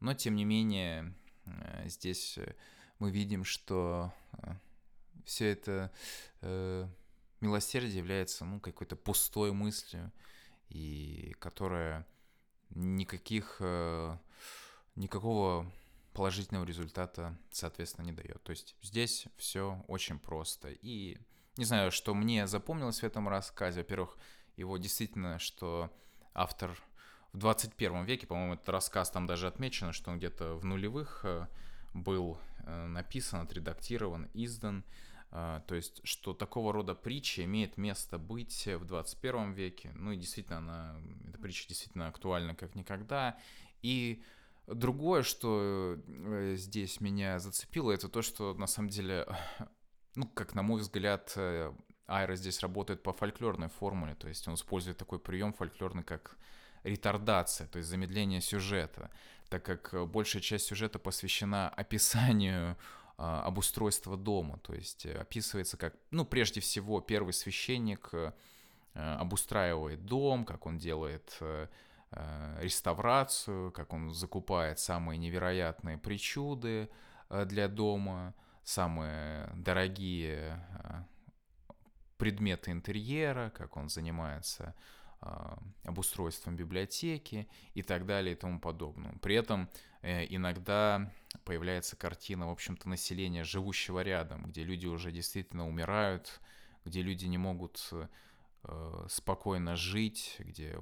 Но 0.00 0.12
тем 0.12 0.36
не 0.36 0.44
менее 0.44 1.14
э, 1.46 1.88
здесь 1.88 2.36
э, 2.36 2.54
мы 2.98 3.10
видим, 3.10 3.42
что 3.42 4.12
э, 4.32 4.54
все 5.24 5.52
это 5.52 5.90
милосердие 7.40 7.96
является 7.96 8.44
ну, 8.44 8.60
какой-то 8.60 8.96
пустой 8.96 9.52
мыслью, 9.52 10.12
и 10.68 11.34
которая 11.38 12.06
никаких, 12.70 13.60
никакого 14.96 15.72
положительного 16.12 16.64
результата, 16.64 17.38
соответственно, 17.50 18.06
не 18.06 18.12
дает. 18.12 18.42
То 18.42 18.50
есть 18.50 18.76
здесь 18.82 19.26
все 19.36 19.84
очень 19.88 20.18
просто. 20.18 20.70
И 20.70 21.18
не 21.56 21.64
знаю, 21.64 21.92
что 21.92 22.14
мне 22.14 22.46
запомнилось 22.46 23.00
в 23.00 23.04
этом 23.04 23.28
рассказе. 23.28 23.80
Во-первых, 23.80 24.18
его 24.62 24.78
действительно, 24.78 25.38
что 25.38 25.92
автор 26.34 26.70
в 27.32 27.38
21 27.38 28.04
веке, 28.04 28.26
по-моему, 28.26 28.54
этот 28.54 28.68
рассказ 28.68 29.10
там 29.10 29.26
даже 29.26 29.46
отмечено, 29.46 29.92
что 29.92 30.10
он 30.10 30.18
где-то 30.18 30.54
в 30.54 30.64
нулевых 30.64 31.20
э, 31.24 31.46
был 31.94 32.38
э, 32.60 32.86
написан, 32.86 33.40
отредактирован, 33.40 34.28
издан. 34.34 34.84
Э, 35.30 35.62
то 35.66 35.74
есть, 35.74 36.00
что 36.04 36.32
такого 36.34 36.72
рода 36.72 36.94
притча 36.94 37.44
имеет 37.44 37.76
место 37.76 38.18
быть 38.18 38.66
в 38.66 38.84
21 38.84 39.52
веке. 39.52 39.90
Ну 39.94 40.12
и 40.12 40.16
действительно, 40.16 40.58
она, 40.58 40.96
эта 41.28 41.38
притча 41.38 41.68
действительно 41.68 42.08
актуальна 42.08 42.54
как 42.54 42.74
никогда. 42.74 43.38
И 43.80 44.22
другое, 44.66 45.22
что 45.22 45.98
здесь 46.54 47.00
меня 47.00 47.38
зацепило, 47.40 47.90
это 47.90 48.08
то, 48.08 48.22
что 48.22 48.54
на 48.54 48.66
самом 48.66 48.90
деле 48.90 49.26
ну, 50.14 50.26
как 50.28 50.54
на 50.54 50.62
мой 50.62 50.80
взгляд, 50.80 51.34
Айра 52.06 52.34
здесь 52.36 52.60
работает 52.60 53.02
по 53.02 53.12
фольклорной 53.12 53.68
формуле, 53.68 54.14
то 54.14 54.28
есть 54.28 54.46
он 54.48 54.54
использует 54.54 54.98
такой 54.98 55.18
прием 55.18 55.52
фольклорный, 55.52 56.02
как 56.02 56.36
ретардация, 56.84 57.66
то 57.68 57.78
есть 57.78 57.88
замедление 57.88 58.40
сюжета, 58.40 59.10
так 59.48 59.64
как 59.64 59.94
э, 59.94 60.04
большая 60.04 60.42
часть 60.42 60.66
сюжета 60.66 60.98
посвящена 60.98 61.68
описанию 61.76 62.76
а, 63.18 63.42
обустройства 63.42 64.16
дома, 64.16 64.58
то 64.58 64.74
есть 64.74 65.06
э, 65.06 65.14
описывается 65.14 65.76
как, 65.76 65.94
ну, 66.10 66.24
прежде 66.24 66.60
всего, 66.60 67.00
первый 67.00 67.32
священник 67.32 68.10
обустраивает 68.94 70.04
дом, 70.04 70.44
как 70.44 70.66
он 70.66 70.76
делает 70.76 71.40
реставрацию, 72.60 73.72
как 73.72 73.94
он 73.94 74.12
закупает 74.12 74.78
самые 74.78 75.16
невероятные 75.16 75.96
причуды 75.96 76.90
для 77.30 77.68
дома, 77.68 78.34
самые 78.64 79.48
дорогие 79.54 80.62
предметы 82.18 82.70
интерьера, 82.70 83.50
как 83.50 83.76
он 83.76 83.88
занимается 83.88 84.74
а, 85.20 85.58
обустройством 85.84 86.56
библиотеки 86.56 87.48
и 87.74 87.82
так 87.82 88.06
далее 88.06 88.34
и 88.34 88.36
тому 88.36 88.58
подобное. 88.58 89.12
При 89.22 89.36
этом 89.36 89.68
э, 90.02 90.26
иногда 90.28 91.12
появляется 91.44 91.96
картина, 91.96 92.48
в 92.48 92.50
общем-то, 92.50 92.88
населения, 92.88 93.44
живущего 93.44 94.00
рядом, 94.00 94.44
где 94.46 94.64
люди 94.64 94.86
уже 94.86 95.12
действительно 95.12 95.68
умирают, 95.68 96.40
где 96.84 97.02
люди 97.02 97.26
не 97.26 97.38
могут 97.38 97.88
э, 98.64 99.06
спокойно 99.08 99.76
жить, 99.76 100.36
где 100.40 100.76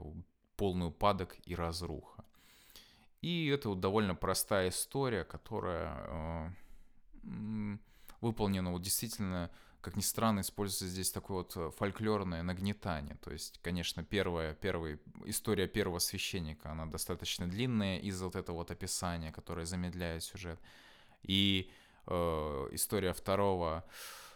полный 0.56 0.86
упадок 0.86 1.36
и 1.44 1.54
разруха. 1.54 2.24
И 3.20 3.46
это 3.48 3.68
вот 3.68 3.80
довольно 3.80 4.14
простая 4.14 4.70
история, 4.70 5.24
которая 5.24 6.54
э, 7.22 7.76
выполнено 8.20 8.72
вот 8.72 8.80
действительно, 8.80 9.50
как 9.80 9.96
ни 9.96 10.02
странно, 10.02 10.40
используется 10.40 10.86
здесь 10.86 11.10
такое 11.10 11.38
вот 11.38 11.56
э, 11.56 11.70
фольклорное 11.76 12.42
нагнетание. 12.42 13.16
То 13.16 13.32
есть, 13.32 13.60
конечно, 13.62 14.04
первая, 14.04 14.54
первая 14.54 14.98
история 15.24 15.66
первого 15.66 15.98
священника, 15.98 16.70
она 16.70 16.86
достаточно 16.86 17.46
длинная 17.46 17.98
из-за 17.98 18.26
вот 18.26 18.36
этого 18.36 18.56
вот 18.56 18.70
описания, 18.70 19.32
которое 19.32 19.66
замедляет 19.66 20.22
сюжет. 20.22 20.60
И 21.22 21.70
э, 22.06 22.12
история 22.72 23.12
второго 23.12 23.84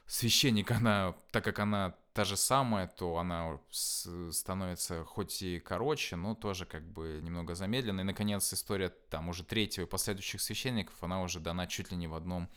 священника, 0.06 0.76
она, 0.78 1.14
так 1.30 1.44
как 1.44 1.58
она 1.58 1.94
та 2.14 2.24
же 2.24 2.36
самая, 2.36 2.86
то 2.86 3.18
она 3.18 3.58
становится 3.70 5.04
хоть 5.04 5.42
и 5.42 5.58
короче, 5.58 6.16
но 6.16 6.34
тоже 6.34 6.64
как 6.64 6.84
бы 6.84 7.20
немного 7.22 7.54
замедленной. 7.54 8.02
И, 8.04 8.06
наконец, 8.06 8.52
история 8.52 8.90
там 9.10 9.28
уже 9.28 9.44
третьего 9.44 9.84
и 9.84 9.88
последующих 9.88 10.40
священников, 10.40 10.94
она 11.02 11.22
уже 11.22 11.40
дана 11.40 11.66
чуть 11.66 11.90
ли 11.90 11.96
не 11.96 12.06
в 12.06 12.14
одном 12.14 12.48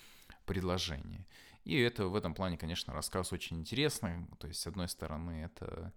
предложение. 0.45 1.25
И 1.67 1.77
это 1.81 2.07
в 2.07 2.15
этом 2.15 2.33
плане, 2.33 2.57
конечно, 2.57 2.93
рассказ 2.93 3.33
очень 3.33 3.59
интересный. 3.59 4.25
То 4.39 4.47
есть, 4.47 4.61
с 4.61 4.67
одной 4.67 4.87
стороны, 4.87 5.43
это, 5.43 5.91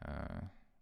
э, 0.00 0.40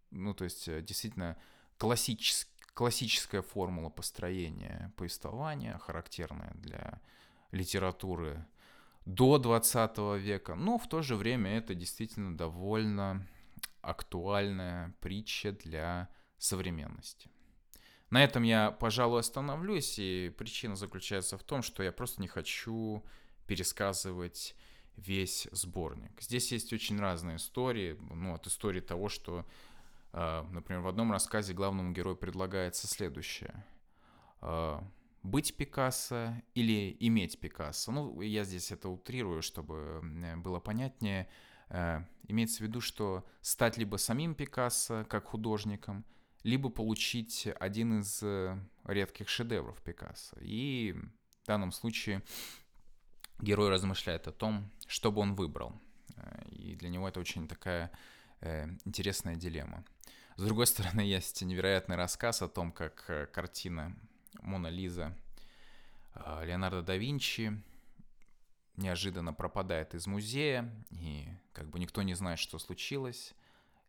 ну, 0.09 0.33
то 0.33 0.45
есть, 0.45 0.67
э, 0.67 0.81
действительно 0.81 1.37
классический 1.77 2.49
классическая 2.73 3.43
формула 3.43 3.89
построения 3.89 4.91
повествования, 4.95 5.77
характерная 5.77 6.53
для 6.55 7.01
литературы 7.51 8.43
до 9.05 9.37
20 9.37 10.17
века, 10.17 10.55
но 10.55 10.79
в 10.79 10.87
то 10.87 11.03
же 11.03 11.15
время 11.15 11.57
это 11.57 11.75
действительно 11.75 12.35
довольно 12.35 13.27
актуальная 13.81 14.95
притча 15.01 15.51
для 15.51 16.09
современности. 16.37 17.29
На 18.09 18.23
этом 18.23 18.41
я, 18.41 18.71
пожалуй, 18.71 19.19
остановлюсь, 19.19 19.99
и 19.99 20.33
причина 20.35 20.75
заключается 20.75 21.37
в 21.37 21.43
том, 21.43 21.61
что 21.61 21.83
я 21.83 21.91
просто 21.91 22.21
не 22.21 22.27
хочу 22.27 23.03
пересказывать 23.51 24.55
весь 24.95 25.45
сборник. 25.51 26.21
Здесь 26.21 26.53
есть 26.53 26.71
очень 26.71 26.97
разные 26.97 27.35
истории, 27.35 27.97
ну, 27.99 28.33
от 28.33 28.47
истории 28.47 28.79
того, 28.79 29.09
что, 29.09 29.45
э, 30.13 30.43
например, 30.51 30.81
в 30.81 30.87
одном 30.87 31.11
рассказе 31.11 31.53
главному 31.53 31.91
герою 31.91 32.15
предлагается 32.15 32.87
следующее. 32.87 33.65
Э, 34.41 34.79
быть 35.21 35.57
Пикассо 35.57 36.41
или 36.55 36.95
иметь 37.01 37.41
Пикассо. 37.41 37.91
Ну, 37.91 38.21
я 38.21 38.45
здесь 38.45 38.71
это 38.71 38.87
утрирую, 38.87 39.41
чтобы 39.41 39.99
было 40.37 40.61
понятнее. 40.61 41.27
Э, 41.67 42.05
имеется 42.29 42.59
в 42.59 42.67
виду, 42.67 42.79
что 42.79 43.25
стать 43.41 43.75
либо 43.75 43.97
самим 43.97 44.33
Пикассо 44.33 45.03
как 45.09 45.25
художником, 45.25 46.05
либо 46.43 46.69
получить 46.69 47.49
один 47.59 47.99
из 47.99 48.23
редких 48.85 49.27
шедевров 49.27 49.81
Пикассо. 49.81 50.37
И 50.39 50.95
в 51.43 51.47
данном 51.47 51.73
случае 51.73 52.23
герой 53.41 53.69
размышляет 53.69 54.27
о 54.27 54.31
том, 54.31 54.69
что 54.87 55.11
бы 55.11 55.21
он 55.21 55.35
выбрал. 55.35 55.73
Э, 56.15 56.47
и 56.49 56.75
для 56.75 56.89
него 56.89 57.07
это 57.07 57.19
очень 57.19 57.47
такая 57.47 57.91
э, 58.41 58.67
интересная 58.85 59.35
дилемма. 59.35 59.83
С 60.37 60.43
другой 60.43 60.67
стороны, 60.67 61.01
есть 61.01 61.41
невероятный 61.41 61.95
рассказ 61.95 62.41
о 62.41 62.47
том, 62.47 62.71
как 62.71 63.05
э, 63.07 63.27
картина 63.27 63.95
«Мона 64.41 64.67
Лиза» 64.67 65.15
Леонардо 66.43 66.81
да 66.81 66.97
Винчи 66.97 67.57
неожиданно 68.75 69.33
пропадает 69.33 69.93
из 69.95 70.07
музея, 70.07 70.69
и 70.89 71.29
как 71.53 71.69
бы 71.69 71.79
никто 71.79 72.01
не 72.01 72.15
знает, 72.15 72.37
что 72.37 72.59
случилось. 72.59 73.33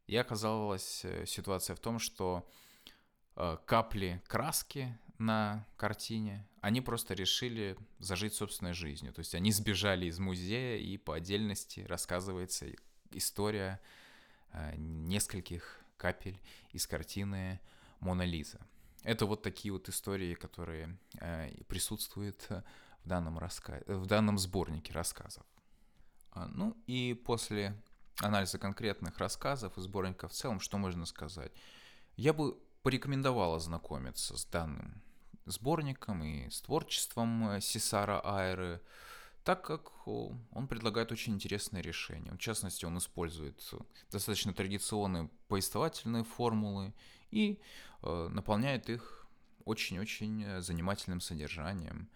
И 0.06 0.16
оказалась 0.16 1.04
ситуация 1.26 1.74
в 1.74 1.80
том, 1.80 1.98
что 1.98 2.48
капли 3.34 4.22
краски 4.28 4.96
на 5.18 5.66
картине, 5.76 6.46
они 6.62 6.80
просто 6.80 7.14
решили 7.14 7.76
зажить 7.98 8.34
собственной 8.34 8.72
жизнью. 8.72 9.12
То 9.12 9.18
есть 9.18 9.34
они 9.34 9.50
сбежали 9.50 10.06
из 10.06 10.20
музея, 10.20 10.78
и 10.78 10.96
по 10.96 11.14
отдельности 11.14 11.80
рассказывается 11.80 12.66
история 13.10 13.80
э, 14.52 14.76
нескольких 14.76 15.80
капель 15.96 16.40
из 16.70 16.86
картины 16.86 17.60
«Мона 17.98 18.22
Лиза». 18.22 18.60
Это 19.02 19.26
вот 19.26 19.42
такие 19.42 19.72
вот 19.72 19.88
истории, 19.88 20.34
которые 20.34 20.96
э, 21.20 21.50
присутствуют 21.64 22.46
в 22.48 23.08
данном, 23.08 23.40
раска... 23.40 23.82
в 23.88 24.06
данном 24.06 24.38
сборнике 24.38 24.92
рассказов. 24.92 25.44
А, 26.30 26.46
ну 26.46 26.76
и 26.86 27.20
после 27.26 27.76
анализа 28.20 28.60
конкретных 28.60 29.18
рассказов 29.18 29.76
и 29.76 29.80
сборника 29.80 30.28
в 30.28 30.32
целом, 30.32 30.60
что 30.60 30.78
можно 30.78 31.06
сказать? 31.06 31.50
Я 32.14 32.32
бы 32.32 32.56
порекомендовал 32.84 33.56
ознакомиться 33.56 34.36
с 34.36 34.44
данным 34.44 35.02
сборником 35.46 36.22
и 36.22 36.48
с 36.50 36.60
творчеством 36.60 37.50
э, 37.50 37.60
Сесара 37.60 38.20
Айры, 38.24 38.80
так 39.44 39.64
как 39.64 40.06
он 40.06 40.68
предлагает 40.68 41.10
очень 41.10 41.34
интересные 41.34 41.82
решения. 41.82 42.32
В 42.32 42.38
частности, 42.38 42.84
он 42.84 42.98
использует 42.98 43.60
достаточно 44.10 44.52
традиционные 44.52 45.28
повествовательные 45.48 46.24
формулы 46.24 46.94
и 47.30 47.60
э, 48.02 48.28
наполняет 48.28 48.88
их 48.88 49.26
очень-очень 49.64 50.44
э, 50.44 50.60
занимательным 50.60 51.20
содержанием, 51.20 52.08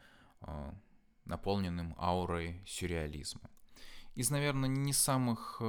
наполненным 1.24 1.96
аурой 1.98 2.62
сюрреализма. 2.66 3.50
Из, 4.14 4.30
наверное, 4.30 4.68
не 4.68 4.92
самых 4.92 5.60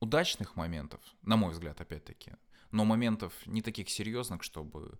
удачных 0.00 0.56
моментов, 0.56 1.00
на 1.22 1.36
мой 1.36 1.52
взгляд, 1.52 1.80
опять-таки, 1.80 2.32
но 2.70 2.84
моментов 2.84 3.32
не 3.46 3.62
таких 3.62 3.88
серьезных, 3.88 4.42
чтобы 4.42 4.98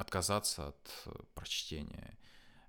отказаться 0.00 0.68
от 0.68 0.90
э, 1.06 1.12
прочтения. 1.34 2.16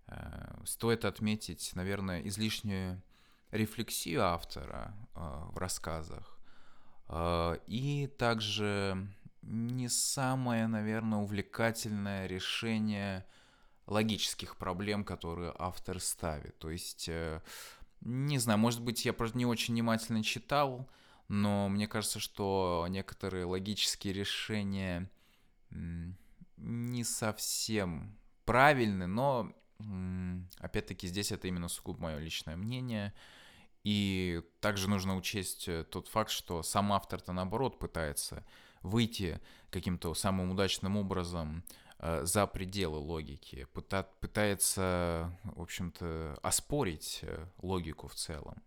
Э, 0.07 0.61
стоит 0.65 1.05
отметить, 1.05 1.71
наверное, 1.75 2.21
излишнюю 2.21 3.01
рефлексию 3.51 4.23
автора 4.23 4.93
э, 5.15 5.19
в 5.51 5.57
рассказах. 5.57 6.37
И 7.67 8.09
также 8.17 9.05
не 9.41 9.89
самое, 9.89 10.67
наверное, 10.67 11.19
увлекательное 11.19 12.25
решение 12.25 13.25
логических 13.85 14.55
проблем, 14.55 15.03
которые 15.03 15.53
автор 15.59 15.99
ставит. 15.99 16.57
То 16.57 16.69
есть, 16.69 17.09
не 17.99 18.37
знаю, 18.37 18.59
может 18.59 18.81
быть, 18.81 19.03
я 19.03 19.11
просто 19.11 19.37
не 19.37 19.45
очень 19.45 19.73
внимательно 19.73 20.23
читал, 20.23 20.89
но 21.27 21.67
мне 21.67 21.85
кажется, 21.85 22.21
что 22.21 22.85
некоторые 22.87 23.43
логические 23.43 24.13
решения 24.13 25.09
не 26.62 27.04
совсем 27.04 28.17
правильны, 28.45 29.08
но 29.08 29.54
опять-таки 30.60 31.08
здесь 31.08 31.32
это 31.32 31.47
именно 31.47 31.67
сугубо 31.67 32.04
мое 32.04 32.19
личное 32.19 32.56
мнение. 32.56 33.13
И 33.84 34.43
также 34.60 34.88
нужно 34.88 35.15
учесть 35.15 35.67
э, 35.67 35.84
тот 35.84 36.08
факт, 36.08 36.30
что 36.30 36.62
сам 36.62 36.93
автор-то 36.93 37.34
наоборот 37.34 37.80
пытается 37.80 38.45
выйти 38.84 39.39
каким-то 39.71 40.13
самым 40.13 40.52
удачным 40.52 40.97
образом 40.97 41.63
э, 41.97 42.24
за 42.24 42.45
пределы 42.45 43.00
логики, 43.00 43.65
пытается, 44.19 45.36
в 45.43 45.62
общем-то, 45.62 46.38
оспорить 46.43 47.21
э, 47.24 47.47
логику 47.58 48.08
в 48.08 48.15
целом 48.15 48.62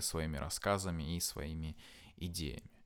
своими 0.00 0.36
рассказами 0.38 1.16
и 1.16 1.20
своими 1.20 1.76
идеями. 2.16 2.82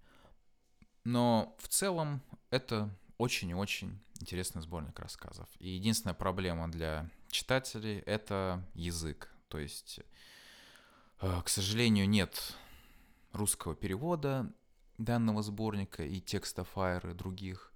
Но 1.04 1.56
в 1.58 1.68
целом 1.68 2.20
это 2.50 2.94
очень-очень 3.22 4.00
интересный 4.20 4.62
сборник 4.62 4.98
рассказов. 4.98 5.48
И 5.60 5.68
единственная 5.68 6.14
проблема 6.14 6.68
для 6.70 7.08
читателей— 7.30 7.98
это 8.06 8.64
язык. 8.74 9.32
То 9.48 9.58
есть, 9.58 10.00
э, 11.20 11.42
к 11.44 11.48
сожалению, 11.48 12.08
нет 12.08 12.56
русского 13.32 13.76
перевода 13.76 14.52
данного 14.98 15.42
сборника 15.42 16.04
и 16.04 16.20
текста 16.20 16.66
Fire 16.74 17.12
и 17.12 17.14
других. 17.14 17.72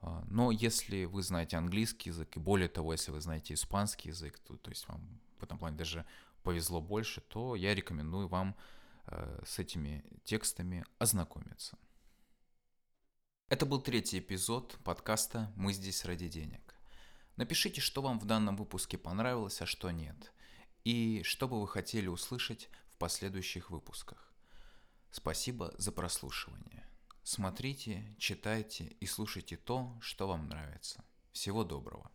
Э, 0.00 0.22
но 0.30 0.50
если 0.50 1.04
вы 1.04 1.22
знаете 1.22 1.58
английский 1.58 2.08
язык, 2.08 2.36
и 2.36 2.40
более 2.40 2.68
того, 2.68 2.92
если 2.92 3.12
вы 3.12 3.20
знаете 3.20 3.52
испанский 3.52 4.08
язык, 4.08 4.38
то, 4.38 4.56
то 4.56 4.70
есть 4.70 4.88
вам 4.88 5.20
в 5.38 5.42
этом 5.42 5.58
плане 5.58 5.76
даже 5.76 6.06
повезло 6.42 6.80
больше, 6.80 7.20
то 7.20 7.54
я 7.54 7.74
рекомендую 7.74 8.28
вам 8.28 8.56
э, 9.06 9.42
с 9.44 9.58
этими 9.58 10.02
текстами 10.24 10.86
ознакомиться. 10.98 11.76
Это 13.50 13.66
был 13.66 13.80
третий 13.80 14.20
эпизод 14.20 14.78
подкаста 14.84 15.52
«Мы 15.56 15.72
здесь 15.72 16.04
ради 16.04 16.28
денег». 16.28 16.76
Напишите, 17.34 17.80
что 17.80 18.00
вам 18.00 18.20
в 18.20 18.24
данном 18.24 18.56
выпуске 18.56 18.96
понравилось, 18.96 19.60
а 19.60 19.66
что 19.66 19.90
нет, 19.90 20.32
и 20.84 21.22
что 21.24 21.48
бы 21.48 21.60
вы 21.60 21.66
хотели 21.66 22.06
услышать 22.06 22.68
в 22.90 22.96
последующих 22.96 23.72
выпусках. 23.72 24.32
Спасибо 25.10 25.74
за 25.78 25.90
прослушивание. 25.90 26.86
Смотрите, 27.24 28.04
читайте 28.18 28.84
и 29.00 29.06
слушайте 29.06 29.56
то, 29.56 29.98
что 30.00 30.28
вам 30.28 30.48
нравится. 30.48 31.04
Всего 31.32 31.64
доброго. 31.64 32.08